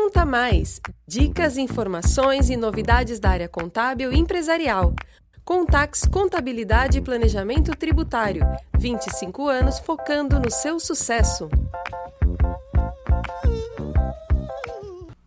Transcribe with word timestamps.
Conta 0.00 0.24
Mais! 0.24 0.80
Dicas, 1.08 1.58
informações 1.58 2.48
e 2.48 2.56
novidades 2.56 3.18
da 3.18 3.30
área 3.30 3.48
contábil 3.48 4.12
e 4.12 4.16
empresarial. 4.16 4.94
Contax 5.44 6.02
Contabilidade 6.06 6.98
e 6.98 7.00
Planejamento 7.00 7.72
Tributário. 7.72 8.42
25 8.78 9.48
anos 9.48 9.80
focando 9.80 10.38
no 10.38 10.52
seu 10.52 10.78
sucesso. 10.78 11.48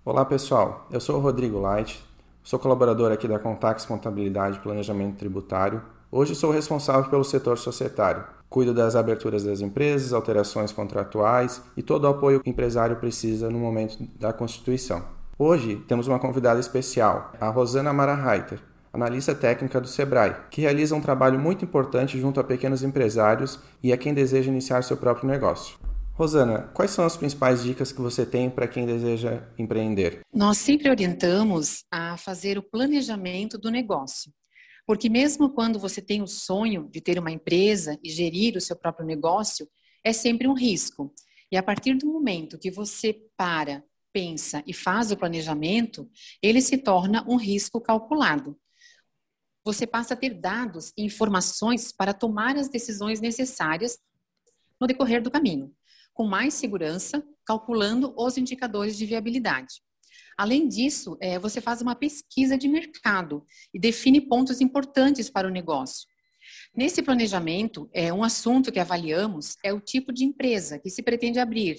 Olá 0.06 0.24
pessoal, 0.24 0.88
eu 0.90 1.02
sou 1.02 1.18
o 1.18 1.22
Rodrigo 1.22 1.60
Light, 1.60 2.02
sou 2.42 2.58
colaborador 2.58 3.12
aqui 3.12 3.28
da 3.28 3.38
Contax 3.38 3.86
Contabilidade 3.86 4.58
e 4.58 4.62
Planejamento 4.62 5.18
Tributário. 5.18 5.84
Hoje 6.10 6.34
sou 6.34 6.50
responsável 6.50 7.10
pelo 7.10 7.26
setor 7.26 7.58
societário. 7.58 8.24
Cuido 8.52 8.74
das 8.74 8.98
aberturas 8.98 9.46
das 9.46 9.62
empresas, 9.62 10.12
alterações 10.12 10.74
contratuais 10.74 11.62
e 11.78 11.82
todo 11.82 12.04
o 12.04 12.08
apoio 12.08 12.42
que 12.42 12.50
o 12.50 12.52
empresário 12.52 12.98
precisa 12.98 13.50
no 13.50 13.58
momento 13.58 13.98
da 14.20 14.34
constituição. 14.34 15.06
Hoje 15.40 15.78
temos 15.88 16.06
uma 16.06 16.20
convidada 16.20 16.60
especial, 16.60 17.32
a 17.40 17.48
Rosana 17.48 17.94
Mara 17.94 18.14
Reiter, 18.14 18.60
analista 18.92 19.34
técnica 19.34 19.80
do 19.80 19.88
Sebrae, 19.88 20.36
que 20.50 20.60
realiza 20.60 20.94
um 20.94 21.00
trabalho 21.00 21.40
muito 21.40 21.64
importante 21.64 22.20
junto 22.20 22.42
a 22.42 22.44
pequenos 22.44 22.84
empresários 22.84 23.58
e 23.82 23.94
a 23.94 23.98
quem 23.98 24.14
deseja 24.14 24.52
iniciar 24.52 24.84
seu 24.84 24.98
próprio 24.98 25.30
negócio. 25.30 25.78
Rosana, 26.12 26.70
quais 26.74 26.92
são 26.92 27.06
as 27.06 27.16
principais 27.16 27.64
dicas 27.64 27.94
que 27.94 28.02
você 28.02 28.26
tem 28.26 28.50
para 28.50 28.68
quem 28.68 28.86
deseja 28.86 29.44
empreender? 29.58 30.20
Nós 30.34 30.58
sempre 30.58 30.90
orientamos 30.90 31.86
a 31.90 32.18
fazer 32.18 32.58
o 32.58 32.62
planejamento 32.62 33.58
do 33.58 33.72
negócio. 33.72 34.30
Porque 34.86 35.10
mesmo 35.10 35.50
quando 35.50 35.80
você 35.80 36.02
tem 36.02 36.22
o 36.22 36.28
sonho 36.28 36.90
de 36.92 37.02
ter 37.02 37.20
uma 37.20 37.32
empresa 37.32 38.00
e 38.04 38.10
gerir 38.10 38.58
o 38.58 38.62
seu 38.62 38.76
próprio 38.76 39.06
negócio, 39.06 39.70
é 40.04 40.12
sempre 40.12 40.48
um 40.48 40.54
risco. 40.54 41.14
E 41.52 41.58
a 41.58 41.64
partir 41.64 41.96
do 41.96 42.08
momento 42.08 42.58
que 42.58 42.72
você 42.72 43.22
para, 43.38 43.84
pensa 44.14 44.64
e 44.66 44.74
faz 44.74 45.12
o 45.12 45.18
planejamento, 45.18 46.10
ele 46.42 46.62
se 46.62 46.78
torna 46.78 47.26
um 47.28 47.36
risco 47.36 47.80
calculado. 47.80 48.60
Você 49.64 49.86
passa 49.86 50.14
a 50.14 50.18
ter 50.18 50.34
dados 50.34 50.92
e 50.98 51.04
informações 51.04 51.92
para 51.92 52.14
tomar 52.14 52.58
as 52.58 52.68
decisões 52.68 53.22
necessárias 53.22 54.00
no 54.80 54.88
decorrer 54.88 55.22
do 55.22 55.30
caminho, 55.30 55.74
com 56.14 56.26
mais 56.26 56.56
segurança, 56.56 57.24
calculando 57.46 58.14
os 58.18 58.38
indicadores 58.38 58.98
de 58.98 59.06
viabilidade. 59.06 59.82
Além 60.38 60.68
disso, 60.68 61.18
é, 61.22 61.38
você 61.38 61.62
faz 61.62 61.82
uma 61.82 61.96
pesquisa 61.96 62.58
de 62.58 62.68
mercado 62.68 63.46
e 63.74 63.80
define 63.80 64.22
pontos 64.22 64.62
importantes 64.62 65.30
para 65.30 65.48
o 65.48 65.52
negócio. 65.52 66.10
Nesse 66.76 67.02
planejamento, 67.02 67.90
é, 67.94 68.12
um 68.12 68.24
assunto 68.24 68.72
que 68.72 68.80
avaliamos 68.80 69.56
é 69.64 69.74
o 69.74 69.80
tipo 69.80 70.12
de 70.12 70.24
empresa 70.24 70.80
que 70.80 70.90
se 70.90 71.04
pretende 71.04 71.40
abrir 71.40 71.78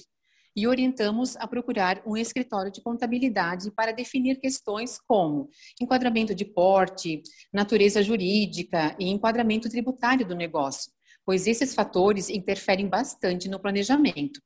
e 0.55 0.67
orientamos 0.67 1.37
a 1.37 1.47
procurar 1.47 2.03
um 2.07 2.17
escritório 2.17 2.71
de 2.71 2.83
contabilidade 2.83 3.71
para 3.71 3.93
definir 3.93 4.39
questões 4.39 4.99
como 5.07 5.49
enquadramento 5.81 6.35
de 6.35 6.45
porte, 6.45 7.23
natureza 7.53 8.03
jurídica 8.03 8.95
e 8.99 9.09
enquadramento 9.09 9.69
tributário 9.69 10.27
do 10.27 10.35
negócio, 10.35 10.93
pois 11.25 11.47
esses 11.47 11.75
fatores 11.75 12.29
interferem 12.29 12.87
bastante 12.87 13.49
no 13.49 13.59
planejamento. 13.59 14.41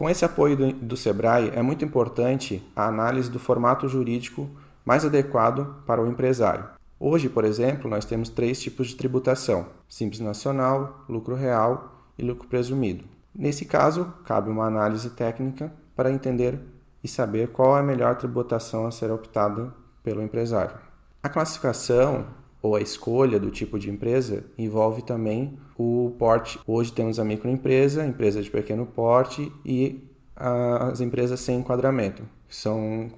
Com 0.00 0.08
esse 0.08 0.24
apoio 0.24 0.56
do, 0.56 0.72
do 0.72 0.96
Sebrae, 0.96 1.52
é 1.54 1.60
muito 1.60 1.84
importante 1.84 2.66
a 2.74 2.86
análise 2.86 3.30
do 3.30 3.38
formato 3.38 3.86
jurídico 3.86 4.48
mais 4.82 5.04
adequado 5.04 5.84
para 5.84 6.00
o 6.00 6.08
empresário. 6.08 6.64
Hoje, 6.98 7.28
por 7.28 7.44
exemplo, 7.44 7.90
nós 7.90 8.06
temos 8.06 8.30
três 8.30 8.58
tipos 8.62 8.86
de 8.86 8.96
tributação: 8.96 9.66
Simples 9.86 10.20
Nacional, 10.20 11.04
Lucro 11.06 11.34
Real 11.34 12.00
e 12.16 12.22
Lucro 12.22 12.48
Presumido. 12.48 13.04
Nesse 13.34 13.66
caso, 13.66 14.10
cabe 14.24 14.48
uma 14.48 14.64
análise 14.64 15.10
técnica 15.10 15.70
para 15.94 16.10
entender 16.10 16.58
e 17.04 17.06
saber 17.06 17.48
qual 17.48 17.76
é 17.76 17.80
a 17.80 17.82
melhor 17.82 18.16
tributação 18.16 18.86
a 18.86 18.90
ser 18.90 19.10
optada 19.10 19.70
pelo 20.02 20.22
empresário. 20.22 20.76
A 21.22 21.28
classificação 21.28 22.24
ou 22.62 22.76
a 22.76 22.80
escolha 22.80 23.38
do 23.38 23.50
tipo 23.50 23.78
de 23.78 23.90
empresa 23.90 24.44
envolve 24.58 25.02
também 25.02 25.58
o 25.78 26.14
porte. 26.18 26.58
Hoje 26.66 26.92
temos 26.92 27.18
a 27.18 27.24
microempresa, 27.24 28.04
empresa 28.04 28.42
de 28.42 28.50
pequeno 28.50 28.86
porte 28.86 29.50
e 29.64 30.04
as 30.36 31.00
empresas 31.00 31.40
sem 31.40 31.58
enquadramento, 31.58 32.22
que 32.48 32.56
são 32.56 33.08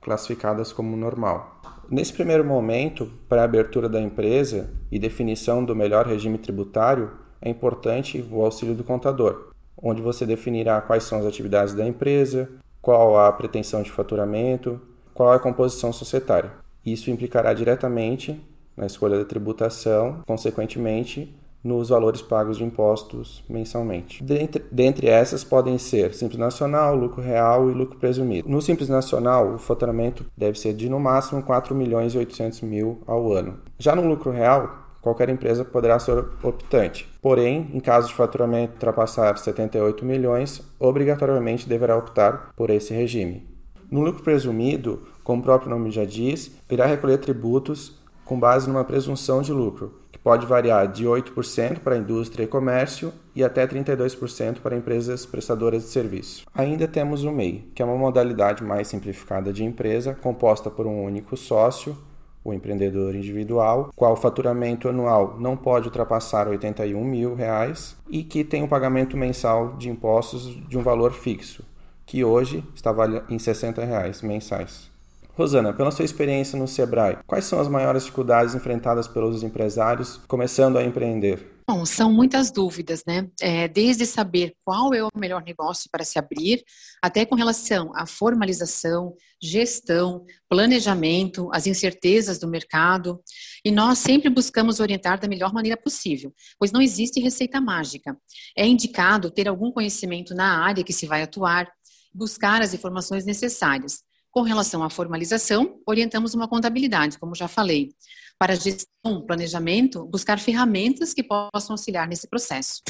classificadas 0.00 0.72
como 0.72 0.96
normal. 0.96 1.60
Nesse 1.88 2.12
primeiro 2.12 2.44
momento, 2.44 3.10
para 3.28 3.42
a 3.42 3.44
abertura 3.44 3.88
da 3.88 4.00
empresa 4.00 4.70
e 4.90 4.98
definição 4.98 5.64
do 5.64 5.76
melhor 5.76 6.06
regime 6.06 6.38
tributário, 6.38 7.10
é 7.40 7.50
importante 7.50 8.24
o 8.30 8.44
auxílio 8.44 8.74
do 8.74 8.84
contador, 8.84 9.50
onde 9.76 10.00
você 10.00 10.24
definirá 10.24 10.80
quais 10.80 11.04
são 11.04 11.18
as 11.18 11.26
atividades 11.26 11.74
da 11.74 11.86
empresa, 11.86 12.48
qual 12.80 13.18
a 13.18 13.30
pretensão 13.32 13.82
de 13.82 13.90
faturamento, 13.90 14.80
qual 15.12 15.32
a 15.32 15.38
composição 15.38 15.92
societária. 15.92 16.52
Isso 16.84 17.10
implicará 17.10 17.52
diretamente 17.52 18.40
na 18.76 18.86
escolha 18.86 19.18
da 19.18 19.24
tributação, 19.24 20.22
consequentemente, 20.26 21.34
nos 21.62 21.90
valores 21.90 22.20
pagos 22.20 22.58
de 22.58 22.64
impostos 22.64 23.44
mensalmente. 23.48 24.22
Dentre, 24.22 24.64
dentre, 24.70 25.06
essas 25.06 25.44
podem 25.44 25.78
ser 25.78 26.12
Simples 26.14 26.38
Nacional, 26.38 26.96
lucro 26.96 27.22
real 27.22 27.70
e 27.70 27.74
lucro 27.74 27.98
presumido. 27.98 28.48
No 28.48 28.60
Simples 28.60 28.88
Nacional, 28.88 29.54
o 29.54 29.58
faturamento 29.58 30.26
deve 30.36 30.58
ser 30.58 30.74
de 30.74 30.88
no 30.88 30.98
máximo 30.98 31.42
4 31.42 31.74
milhões 31.74 32.14
e 32.14 32.18
800 32.18 32.62
mil 32.62 33.00
ao 33.06 33.32
ano. 33.32 33.58
Já 33.78 33.94
no 33.94 34.06
lucro 34.06 34.32
real, 34.32 34.82
qualquer 35.00 35.28
empresa 35.28 35.64
poderá 35.64 35.98
ser 35.98 36.24
optante. 36.42 37.08
Porém, 37.20 37.70
em 37.72 37.80
caso 37.80 38.08
de 38.08 38.14
faturamento 38.14 38.74
ultrapassar 38.74 39.38
78 39.38 40.04
milhões, 40.04 40.62
obrigatoriamente 40.80 41.68
deverá 41.68 41.96
optar 41.96 42.50
por 42.56 42.70
esse 42.70 42.92
regime. 42.92 43.46
No 43.90 44.00
lucro 44.00 44.22
presumido, 44.22 45.02
como 45.22 45.42
o 45.42 45.44
próprio 45.44 45.70
nome 45.70 45.90
já 45.90 46.04
diz, 46.04 46.50
irá 46.70 46.86
recolher 46.86 47.18
tributos 47.18 48.01
com 48.24 48.38
base 48.38 48.68
numa 48.68 48.84
presunção 48.84 49.42
de 49.42 49.52
lucro, 49.52 50.00
que 50.10 50.18
pode 50.18 50.46
variar 50.46 50.86
de 50.88 51.04
8% 51.04 51.80
para 51.80 51.94
a 51.94 51.98
indústria 51.98 52.44
e 52.44 52.46
comércio 52.46 53.12
e 53.34 53.42
até 53.42 53.66
32% 53.66 54.60
para 54.60 54.76
empresas 54.76 55.26
prestadoras 55.26 55.82
de 55.82 55.88
serviço. 55.88 56.44
Ainda 56.54 56.86
temos 56.86 57.24
o 57.24 57.32
MEI, 57.32 57.70
que 57.74 57.82
é 57.82 57.84
uma 57.84 57.96
modalidade 57.96 58.62
mais 58.62 58.88
simplificada 58.88 59.52
de 59.52 59.64
empresa, 59.64 60.16
composta 60.20 60.70
por 60.70 60.86
um 60.86 61.04
único 61.04 61.36
sócio, 61.36 61.96
o 62.44 62.52
empreendedor 62.52 63.14
individual, 63.14 63.90
qual 63.94 64.16
faturamento 64.16 64.88
anual 64.88 65.36
não 65.38 65.56
pode 65.56 65.86
ultrapassar 65.86 66.48
81 66.48 67.04
mil 67.04 67.34
reais 67.34 67.96
e 68.08 68.22
que 68.22 68.42
tem 68.42 68.62
um 68.62 68.68
pagamento 68.68 69.16
mensal 69.16 69.74
de 69.76 69.88
impostos 69.88 70.46
de 70.68 70.76
um 70.76 70.82
valor 70.82 71.12
fixo, 71.12 71.64
que 72.04 72.24
hoje 72.24 72.64
está 72.74 72.92
em 73.28 73.38
60 73.38 73.84
reais 73.84 74.22
mensais. 74.22 74.91
Rosana, 75.34 75.72
pela 75.72 75.90
sua 75.90 76.04
experiência 76.04 76.58
no 76.58 76.68
Sebrae, 76.68 77.18
quais 77.26 77.46
são 77.46 77.58
as 77.58 77.68
maiores 77.68 78.02
dificuldades 78.02 78.54
enfrentadas 78.54 79.08
pelos 79.08 79.42
empresários 79.42 80.20
começando 80.28 80.76
a 80.76 80.84
empreender? 80.84 81.52
Bom, 81.66 81.86
são 81.86 82.12
muitas 82.12 82.50
dúvidas, 82.50 83.02
né? 83.06 83.28
É, 83.40 83.66
desde 83.66 84.04
saber 84.04 84.54
qual 84.62 84.92
é 84.92 85.02
o 85.02 85.08
melhor 85.16 85.42
negócio 85.42 85.88
para 85.90 86.04
se 86.04 86.18
abrir, 86.18 86.62
até 87.00 87.24
com 87.24 87.34
relação 87.34 87.92
à 87.94 88.04
formalização, 88.04 89.14
gestão, 89.40 90.26
planejamento, 90.50 91.48
as 91.52 91.66
incertezas 91.66 92.38
do 92.38 92.46
mercado. 92.46 93.22
E 93.64 93.70
nós 93.70 93.98
sempre 93.98 94.28
buscamos 94.28 94.80
orientar 94.80 95.18
da 95.18 95.28
melhor 95.28 95.52
maneira 95.54 95.76
possível, 95.76 96.34
pois 96.58 96.72
não 96.72 96.82
existe 96.82 97.20
receita 97.20 97.58
mágica. 97.58 98.14
É 98.54 98.66
indicado 98.66 99.30
ter 99.30 99.48
algum 99.48 99.72
conhecimento 99.72 100.34
na 100.34 100.62
área 100.62 100.84
que 100.84 100.92
se 100.92 101.06
vai 101.06 101.22
atuar, 101.22 101.72
buscar 102.12 102.60
as 102.60 102.74
informações 102.74 103.24
necessárias. 103.24 104.02
Com 104.32 104.40
relação 104.40 104.82
à 104.82 104.88
formalização, 104.88 105.78
orientamos 105.86 106.32
uma 106.32 106.48
contabilidade, 106.48 107.18
como 107.18 107.34
já 107.34 107.46
falei. 107.46 107.94
Para 108.38 108.56
gestão, 108.56 109.20
planejamento, 109.26 110.06
buscar 110.06 110.38
ferramentas 110.38 111.12
que 111.12 111.22
possam 111.22 111.74
auxiliar 111.74 112.08
nesse 112.08 112.26
processo. 112.26 112.80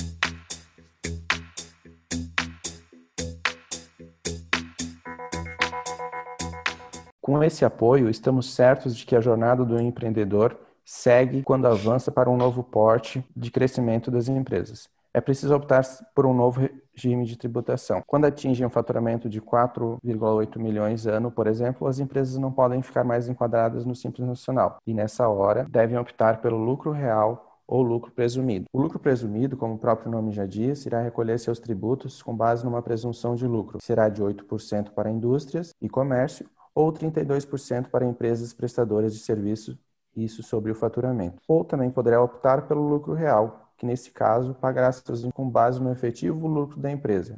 Com 7.20 7.42
esse 7.42 7.64
apoio, 7.64 8.08
estamos 8.08 8.54
certos 8.54 8.96
de 8.96 9.04
que 9.04 9.16
a 9.16 9.20
jornada 9.20 9.64
do 9.64 9.80
empreendedor 9.80 10.56
segue 10.84 11.42
quando 11.42 11.66
avança 11.66 12.12
para 12.12 12.30
um 12.30 12.36
novo 12.36 12.62
porte 12.62 13.24
de 13.34 13.50
crescimento 13.50 14.12
das 14.12 14.28
empresas 14.28 14.88
é 15.14 15.20
preciso 15.20 15.54
optar 15.54 15.82
por 16.14 16.26
um 16.26 16.34
novo 16.34 16.68
regime 16.94 17.24
de 17.24 17.36
tributação. 17.36 18.02
Quando 18.06 18.26
atingem 18.26 18.66
um 18.66 18.70
faturamento 18.70 19.28
de 19.28 19.40
4,8 19.40 20.58
milhões 20.58 21.06
ano, 21.06 21.30
por 21.30 21.46
exemplo, 21.46 21.86
as 21.86 21.98
empresas 21.98 22.38
não 22.38 22.52
podem 22.52 22.82
ficar 22.82 23.04
mais 23.04 23.28
enquadradas 23.28 23.84
no 23.84 23.94
Simples 23.94 24.26
Nacional 24.26 24.78
e, 24.86 24.94
nessa 24.94 25.28
hora, 25.28 25.66
devem 25.68 25.98
optar 25.98 26.40
pelo 26.40 26.56
lucro 26.56 26.90
real 26.90 27.48
ou 27.66 27.82
lucro 27.82 28.12
presumido. 28.12 28.66
O 28.72 28.80
lucro 28.80 28.98
presumido, 28.98 29.56
como 29.56 29.74
o 29.74 29.78
próprio 29.78 30.10
nome 30.10 30.32
já 30.32 30.44
diz, 30.44 30.84
irá 30.84 31.00
recolher 31.00 31.38
seus 31.38 31.58
tributos 31.58 32.22
com 32.22 32.36
base 32.36 32.64
numa 32.64 32.82
presunção 32.82 33.34
de 33.34 33.46
lucro. 33.46 33.78
Será 33.80 34.08
de 34.08 34.22
8% 34.22 34.90
para 34.90 35.10
indústrias 35.10 35.72
e 35.80 35.88
comércio 35.88 36.46
ou 36.74 36.92
32% 36.92 37.88
para 37.88 38.04
empresas 38.04 38.52
prestadoras 38.52 39.12
de 39.14 39.20
serviço, 39.20 39.78
isso 40.14 40.42
sobre 40.42 40.70
o 40.70 40.74
faturamento. 40.74 41.40
Ou 41.48 41.64
também 41.64 41.90
poderá 41.90 42.22
optar 42.22 42.66
pelo 42.66 42.86
lucro 42.86 43.14
real, 43.14 43.61
que 43.82 43.86
nesse 43.86 44.12
caso 44.12 44.54
pagará 44.54 44.92
seus 44.92 45.24
com 45.32 45.50
base 45.50 45.82
no 45.82 45.90
efetivo 45.90 46.46
lucro 46.46 46.78
da 46.80 46.88
empresa. 46.88 47.36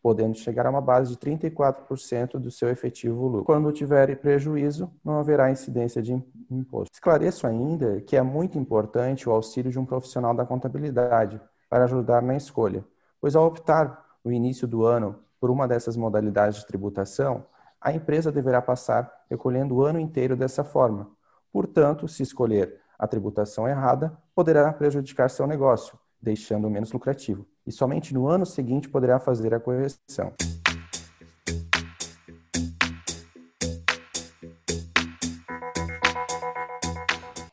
podendo 0.00 0.38
chegar 0.38 0.64
a 0.64 0.70
uma 0.70 0.80
base 0.80 1.10
de 1.10 1.18
34% 1.18 2.38
do 2.38 2.52
seu 2.52 2.68
efetivo 2.68 3.26
lucro. 3.26 3.44
Quando 3.44 3.72
tiver 3.72 4.16
prejuízo, 4.20 4.90
não 5.04 5.18
haverá 5.18 5.50
incidência 5.50 6.00
de 6.00 6.12
imposto. 6.48 6.94
Esclareço 6.94 7.46
ainda 7.46 8.00
que 8.02 8.16
é 8.16 8.22
muito 8.22 8.56
importante 8.56 9.28
o 9.28 9.32
auxílio 9.32 9.72
de 9.72 9.78
um 9.78 9.84
profissional 9.84 10.32
da 10.32 10.46
contabilidade 10.46 11.40
para 11.68 11.84
ajudar 11.84 12.22
na 12.22 12.36
escolha, 12.36 12.84
pois 13.20 13.34
ao 13.34 13.44
optar 13.44 14.04
no 14.24 14.32
início 14.32 14.68
do 14.68 14.86
ano 14.86 15.16
por 15.40 15.50
uma 15.50 15.66
dessas 15.66 15.96
modalidades 15.96 16.60
de 16.60 16.66
tributação, 16.66 17.44
a 17.80 17.92
empresa 17.92 18.30
deverá 18.30 18.62
passar 18.62 19.12
recolhendo 19.28 19.74
o 19.74 19.84
ano 19.84 19.98
inteiro 19.98 20.36
dessa 20.36 20.62
forma. 20.62 21.10
Portanto, 21.52 22.06
se 22.06 22.22
escolher 22.22 22.80
a 22.98 23.06
tributação 23.06 23.68
errada, 23.68 24.16
poderá 24.34 24.72
prejudicar 24.72 25.30
seu 25.30 25.46
negócio, 25.46 25.98
deixando 26.20 26.68
menos 26.68 26.92
lucrativo. 26.92 27.46
E 27.66 27.70
somente 27.70 28.12
no 28.12 28.26
ano 28.26 28.44
seguinte 28.44 28.88
poderá 28.88 29.20
fazer 29.20 29.54
a 29.54 29.60
correção. 29.60 30.32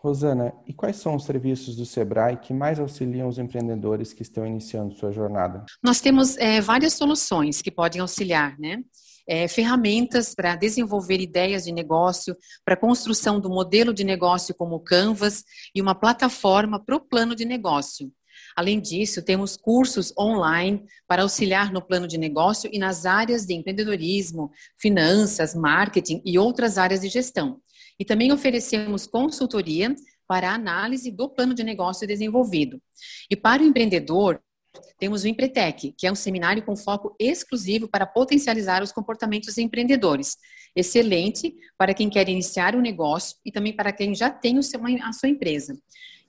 Rosana, 0.06 0.54
e 0.68 0.74
quais 0.74 0.98
são 0.98 1.16
os 1.16 1.26
serviços 1.26 1.76
do 1.76 1.84
Sebrae 1.84 2.38
que 2.38 2.54
mais 2.54 2.80
auxiliam 2.80 3.28
os 3.28 3.40
empreendedores 3.40 4.14
que 4.14 4.22
estão 4.22 4.46
iniciando 4.46 4.94
sua 4.94 5.12
jornada? 5.12 5.66
Nós 5.84 6.00
temos 6.00 6.38
é, 6.38 6.62
várias 6.62 6.94
soluções 6.94 7.60
que 7.60 7.72
podem 7.72 8.02
auxiliar, 8.02 8.56
né? 8.60 8.84
É, 9.28 9.48
ferramentas 9.48 10.36
para 10.36 10.56
desenvolver 10.56 11.20
ideias 11.20 11.64
de 11.64 11.72
negócio, 11.72 12.38
para 12.64 12.78
construção 12.78 13.40
do 13.40 13.50
modelo 13.50 13.92
de 13.92 14.04
negócio 14.04 14.54
como 14.54 14.80
Canvas 14.80 15.44
e 15.74 15.82
uma 15.82 15.96
plataforma 15.96 16.80
para 16.80 16.96
o 16.96 17.00
plano 17.00 17.36
de 17.36 17.44
negócio. 17.44 18.12
Além 18.56 18.80
disso, 18.80 19.24
temos 19.24 19.58
cursos 19.58 20.14
online 20.18 20.86
para 21.08 21.24
auxiliar 21.24 21.74
no 21.74 21.82
plano 21.82 22.08
de 22.08 22.20
negócio 22.20 22.70
e 22.72 22.78
nas 22.78 23.06
áreas 23.06 23.46
de 23.46 23.56
empreendedorismo, 23.56 24.52
finanças, 24.78 25.56
marketing 25.56 26.22
e 26.24 26.38
outras 26.38 26.78
áreas 26.78 27.02
de 27.02 27.10
gestão. 27.10 27.60
E 28.00 28.06
também 28.06 28.32
oferecemos 28.32 29.08
consultoria 29.08 29.96
para 30.28 30.54
análise 30.54 31.12
do 31.12 31.30
plano 31.30 31.54
de 31.54 31.64
negócio 31.64 32.08
desenvolvido. 32.08 32.82
E 33.30 33.36
para 33.36 33.62
o 33.62 33.66
empreendedor, 33.66 34.42
temos 34.98 35.24
o 35.24 35.28
Empretec, 35.28 35.94
que 35.98 36.08
é 36.08 36.12
um 36.12 36.16
seminário 36.16 36.64
com 36.64 36.76
foco 36.76 37.16
exclusivo 37.20 37.88
para 37.88 38.06
potencializar 38.06 38.84
os 38.84 38.92
comportamentos 38.92 39.58
empreendedores. 39.58 40.38
Excelente 40.76 41.56
para 41.78 41.94
quem 41.94 42.10
quer 42.10 42.28
iniciar 42.28 42.76
um 42.76 42.82
negócio 42.82 43.38
e 43.46 43.52
também 43.52 43.74
para 43.74 43.92
quem 43.92 44.14
já 44.14 44.30
tem 44.30 44.58
a 44.58 45.14
sua 45.14 45.30
empresa. 45.30 45.78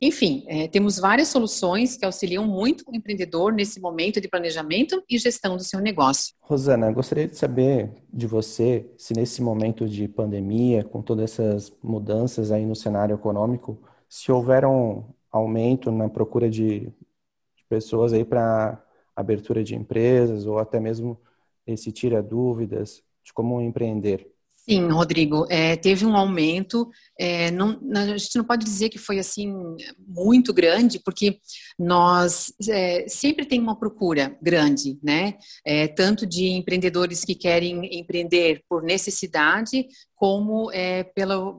Enfim, 0.01 0.45
é, 0.47 0.69
temos 0.69 0.99
várias 0.99 1.29
soluções 1.29 1.97
que 1.97 2.05
auxiliam 2.05 2.47
muito 2.47 2.85
o 2.87 2.95
empreendedor 2.95 3.53
nesse 3.53 3.81
momento 3.81 4.21
de 4.21 4.29
planejamento 4.29 5.03
e 5.09 5.17
gestão 5.17 5.57
do 5.57 5.65
seu 5.65 5.81
negócio. 5.81 6.35
Rosana, 6.41 6.93
gostaria 6.93 7.27
de 7.27 7.37
saber 7.37 7.91
de 8.13 8.27
você 8.27 8.87
se 8.99 9.15
nesse 9.15 9.41
momento 9.41 9.89
de 9.89 10.07
pandemia, 10.07 10.85
com 10.85 11.01
todas 11.01 11.33
essas 11.33 11.73
mudanças 11.83 12.53
aí 12.53 12.67
no 12.67 12.77
cenário 12.77 13.15
econômico, 13.15 13.81
se 14.09 14.31
houver 14.31 14.67
um 14.67 15.05
aumento 15.31 15.91
na 15.91 16.09
procura 16.09 16.51
de, 16.51 16.81
de 16.81 17.65
pessoas 17.69 18.13
aí 18.13 18.25
para 18.25 18.83
abertura 19.15 19.65
de 19.65 19.75
empresas 19.75 20.47
ou 20.47 20.59
até 20.59 20.79
mesmo 20.79 21.19
esse 21.67 21.91
tira 21.91 22.23
dúvidas 22.23 23.03
de 23.25 23.33
como 23.33 23.61
empreender. 23.63 24.31
Sim, 24.69 24.89
Rodrigo, 24.89 25.47
é, 25.49 25.77
teve 25.77 26.05
um 26.05 26.17
aumento, 26.17 26.91
é, 27.17 27.53
não, 27.53 27.81
a 27.95 28.19
gente 28.19 28.35
não 28.35 28.45
pode 28.45 28.65
dizer 28.65 28.89
que 28.89 28.99
foi 28.99 29.21
assim 29.21 29.55
muito 29.97 30.53
grande, 30.53 30.99
porque 30.99 31.39
nós 31.79 32.53
é, 32.69 33.07
sempre 33.07 33.47
tem 33.47 33.61
uma 33.61 33.79
procura 33.79 34.37
grande, 34.43 34.99
né? 35.01 35.35
É, 35.65 35.87
tanto 35.87 36.27
de 36.27 36.49
empreendedores 36.49 37.25
que 37.25 37.37
querem 37.37 37.97
empreender 37.97 38.65
por 38.69 38.83
necessidade, 38.83 39.87
como 40.17 40.69
é, 40.73 41.05
pela, 41.05 41.55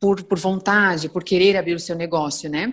por, 0.00 0.24
por 0.24 0.38
vontade, 0.38 1.10
por 1.10 1.22
querer 1.22 1.58
abrir 1.58 1.74
o 1.74 1.80
seu 1.80 1.94
negócio, 1.94 2.48
né? 2.48 2.72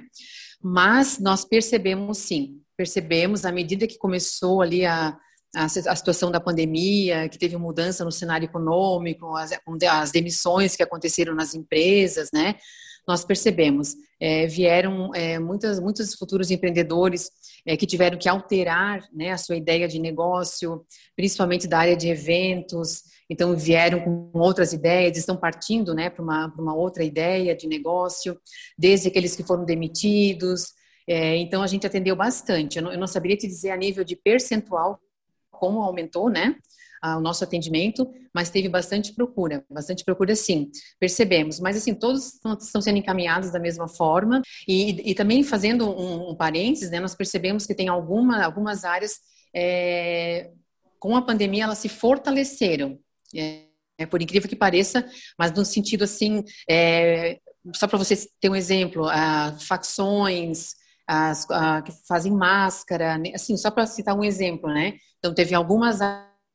Mas 0.61 1.19
nós 1.19 1.43
percebemos 1.43 2.19
sim, 2.19 2.61
percebemos 2.77 3.43
à 3.43 3.51
medida 3.51 3.85
que 3.85 3.97
começou 3.97 4.61
ali 4.61 4.85
a 4.85 5.17
a, 5.55 5.67
situação 5.67 6.31
da 6.31 6.39
pandemia, 6.39 7.29
que 7.29 7.37
teve 7.37 7.55
mudança 7.57 8.03
no 8.03 8.11
cenário 8.11 8.45
econômico, 8.45 9.35
as, 9.35 9.51
as 9.89 10.11
demissões 10.11 10.75
que 10.75 10.83
aconteceram 10.83 11.35
nas 11.35 11.53
empresas, 11.53 12.29
né? 12.33 12.55
Nós 13.07 13.25
percebemos, 13.25 13.95
é, 14.19 14.47
vieram 14.47 15.13
é, 15.13 15.37
muitas, 15.37 15.79
muitos 15.79 16.15
futuros 16.15 16.49
empreendedores 16.49 17.29
é, 17.65 17.75
que 17.75 17.85
tiveram 17.85 18.17
que 18.17 18.29
alterar 18.29 19.01
né, 19.13 19.31
a 19.31 19.37
sua 19.37 19.57
ideia 19.57 19.89
de 19.89 19.99
negócio, 19.99 20.85
principalmente 21.13 21.67
da 21.67 21.79
área 21.79 21.97
de 21.97 22.07
eventos, 22.07 23.03
então 23.29 23.57
vieram 23.57 23.99
com 23.99 24.31
outras 24.39 24.71
ideias, 24.71 25.17
estão 25.17 25.35
partindo 25.35 25.93
né, 25.93 26.09
para 26.09 26.23
uma, 26.23 26.53
uma 26.57 26.73
outra 26.73 27.03
ideia 27.03 27.53
de 27.53 27.67
negócio, 27.67 28.39
desde 28.77 29.09
aqueles 29.09 29.35
que 29.35 29.43
foram 29.43 29.65
demitidos, 29.65 30.71
é, 31.07 31.35
então 31.35 31.61
a 31.61 31.67
gente 31.67 31.85
atendeu 31.85 32.15
bastante. 32.15 32.77
Eu 32.77 32.83
não, 32.83 32.93
eu 32.93 32.99
não, 32.99 33.07
saberia 33.07 33.35
te 33.35 33.47
dizer 33.47 33.71
a 33.71 33.77
nível 33.77 34.03
de 34.03 34.15
percentual 34.15 34.99
como 35.53 35.81
aumentou, 35.81 36.29
né? 36.29 36.55
o 37.17 37.19
nosso 37.19 37.43
atendimento, 37.43 38.09
mas 38.33 38.49
teve 38.49 38.69
bastante 38.69 39.13
procura, 39.13 39.65
bastante 39.69 40.05
procura 40.05 40.35
sim, 40.35 40.71
percebemos. 40.99 41.59
Mas 41.59 41.75
assim, 41.75 41.93
todos 41.93 42.39
estão 42.61 42.81
sendo 42.81 42.97
encaminhados 42.97 43.51
da 43.51 43.59
mesma 43.59 43.87
forma 43.87 44.41
e, 44.67 45.11
e 45.11 45.13
também 45.13 45.43
fazendo 45.43 45.89
um, 45.89 46.29
um, 46.29 46.35
parênteses, 46.35 46.89
né, 46.89 46.99
nós 46.99 47.13
percebemos 47.13 47.65
que 47.65 47.75
tem 47.75 47.89
alguma, 47.89 48.43
algumas 48.43 48.85
áreas 48.85 49.19
é, 49.53 50.49
com 50.97 51.15
a 51.17 51.21
pandemia 51.21 51.65
elas 51.65 51.79
se 51.79 51.89
fortaleceram, 51.89 52.97
é, 53.35 53.63
é, 53.97 54.05
por 54.05 54.21
incrível 54.21 54.47
que 54.47 54.55
pareça, 54.55 55.05
mas 55.37 55.51
no 55.51 55.65
sentido 55.65 56.05
assim, 56.05 56.43
é, 56.69 57.37
só 57.75 57.87
para 57.87 57.97
vocês 57.97 58.29
ter 58.39 58.49
um 58.49 58.55
exemplo, 58.55 59.07
facções, 59.59 60.75
as, 61.07 61.49
a, 61.49 61.81
que 61.81 61.91
fazem 62.07 62.31
máscara, 62.31 63.17
né, 63.17 63.31
assim, 63.35 63.57
só 63.57 63.69
para 63.69 63.85
citar 63.85 64.17
um 64.17 64.23
exemplo, 64.23 64.69
né? 64.69 64.93
Então, 65.19 65.33
teve 65.33 65.53
algumas 65.53 65.99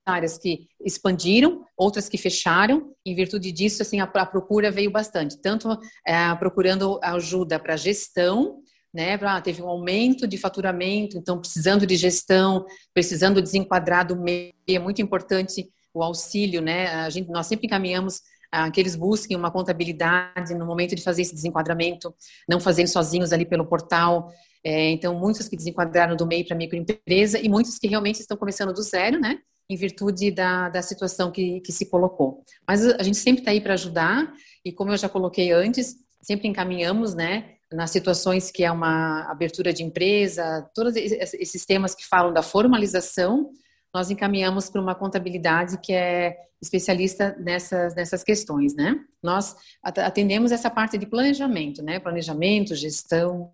áreas 0.07 0.39
que 0.39 0.69
expandiram, 0.85 1.65
outras 1.77 2.09
que 2.09 2.19
fecharam. 2.19 2.93
Em 3.05 3.15
virtude 3.15 3.53
disso, 3.53 3.83
assim, 3.83 4.01
a, 4.01 4.05
a 4.05 4.27
procura 4.27 4.71
veio 4.71 4.91
bastante, 4.91 5.41
tanto 5.41 5.69
é, 6.07 6.35
procurando 6.35 6.99
ajuda 7.03 7.59
para 7.59 7.77
gestão, 7.77 8.61
né? 8.93 9.19
Pra, 9.19 9.37
ah, 9.37 9.41
teve 9.41 9.63
um 9.63 9.69
aumento 9.69 10.27
de 10.27 10.39
faturamento, 10.39 11.19
então 11.19 11.39
precisando 11.39 11.87
de 11.87 11.97
gestão, 11.97 12.65
precisando 12.95 13.43
desenquadrar 13.43 14.07
do 14.07 14.17
meio, 14.17 14.53
é 14.67 14.79
muito 14.79 15.03
importante 15.03 15.69
o 15.93 16.03
auxílio, 16.03 16.61
né? 16.61 16.89
A 16.89 17.11
gente, 17.11 17.31
nós 17.31 17.47
sempre 17.47 17.67
encaminhamos 17.67 18.21
ah, 18.51 18.71
que 18.71 18.81
eles 18.81 18.97
busquem 18.97 19.37
uma 19.37 19.51
contabilidade 19.51 20.55
no 20.55 20.65
momento 20.65 20.95
de 20.95 21.03
fazer 21.03 21.23
esse 21.23 21.35
desenquadramento, 21.35 22.15
não 22.49 22.59
fazendo 22.59 22.89
sozinhos 22.89 23.33
ali 23.33 23.45
pelo 23.45 23.67
portal. 23.67 24.33
É, 24.65 24.91
então, 24.91 25.15
muitos 25.19 25.49
que 25.49 25.57
desenquadraram 25.57 26.17
do 26.17 26.27
MEI 26.27 26.45
para 26.45 26.57
microempresa 26.57 27.39
e 27.39 27.49
muitos 27.49 27.79
que 27.79 27.87
realmente 27.87 28.21
estão 28.21 28.37
começando 28.37 28.73
do 28.73 28.83
zero, 28.83 29.21
né? 29.21 29.39
Em 29.71 29.77
virtude 29.77 30.31
da, 30.31 30.71
da 30.71 30.81
situação 30.81 31.31
que, 31.31 31.61
que 31.61 31.73
se 31.73 31.87
colocou. 31.87 32.43
Mas 32.67 32.85
a 32.87 33.03
gente 33.03 33.19
sempre 33.19 33.41
está 33.43 33.51
aí 33.51 33.61
para 33.61 33.75
ajudar 33.75 34.33
e, 34.65 34.73
como 34.73 34.93
eu 34.93 34.97
já 34.97 35.09
coloquei 35.09 35.53
antes, 35.53 35.97
sempre 36.23 36.49
encaminhamos, 36.49 37.15
né? 37.15 37.55
Nas 37.71 37.91
situações 37.91 38.51
que 38.51 38.65
é 38.65 38.73
uma 38.73 39.31
abertura 39.31 39.75
de 39.75 39.83
empresa, 39.83 40.67
todos 40.75 40.97
esses 40.97 41.67
temas 41.67 41.95
que 41.95 42.07
falam 42.07 42.33
da 42.33 42.43
formalização, 42.43 43.51
nós 43.95 44.11
encaminhamos 44.11 44.69
para 44.71 44.81
uma 44.81 44.95
contabilidade 44.95 45.79
que 45.79 45.93
é 45.93 46.37
especialista 46.61 47.37
nessas, 47.39 47.95
nessas 47.95 48.25
questões, 48.25 48.75
né? 48.75 48.99
Nós 49.23 49.57
atendemos 49.83 50.51
essa 50.53 50.69
parte 50.69 50.99
de 50.99 51.07
planejamento, 51.07 51.83
né? 51.83 52.01
Planejamento, 52.01 52.75
gestão. 52.75 53.53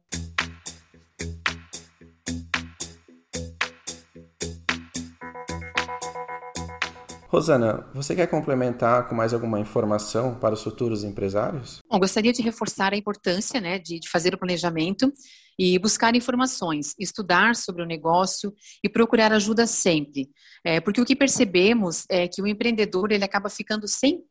Rosana, 7.34 7.84
você 7.92 8.14
quer 8.14 8.28
complementar 8.28 9.08
com 9.08 9.14
mais 9.16 9.34
alguma 9.34 9.58
informação 9.58 10.38
para 10.38 10.54
os 10.54 10.62
futuros 10.62 11.02
empresários? 11.02 11.80
Bom, 11.90 11.98
gostaria 11.98 12.32
de 12.32 12.40
reforçar 12.40 12.92
a 12.92 12.96
importância 12.96 13.60
né, 13.60 13.76
de, 13.76 13.98
de 13.98 14.08
fazer 14.08 14.32
o 14.32 14.38
planejamento 14.38 15.12
e 15.58 15.76
buscar 15.80 16.14
informações, 16.14 16.94
estudar 16.96 17.56
sobre 17.56 17.82
o 17.82 17.86
negócio 17.86 18.54
e 18.84 18.88
procurar 18.88 19.32
ajuda 19.32 19.66
sempre. 19.66 20.30
É, 20.64 20.80
porque 20.80 21.00
o 21.00 21.04
que 21.04 21.16
percebemos 21.16 22.04
é 22.08 22.28
que 22.28 22.40
o 22.40 22.46
empreendedor 22.46 23.10
ele 23.10 23.24
acaba 23.24 23.50
ficando 23.50 23.88
sem 23.88 24.22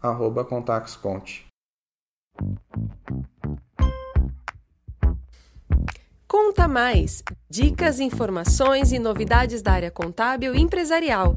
arroba 0.00 0.44
contaxconte. 0.44 1.46
Conta 6.36 6.66
mais! 6.66 7.22
Dicas, 7.48 8.00
informações 8.00 8.90
e 8.90 8.98
novidades 8.98 9.62
da 9.62 9.70
área 9.70 9.90
contábil 9.92 10.52
e 10.52 10.60
empresarial. 10.60 11.36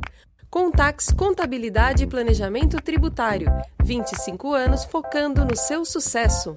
Contax 0.49 1.11
Contabilidade 1.11 2.03
e 2.03 2.07
Planejamento 2.07 2.81
Tributário. 2.81 3.47
25 3.83 4.55
anos 4.55 4.85
focando 4.85 5.45
no 5.45 5.55
seu 5.55 5.85
sucesso. 5.85 6.55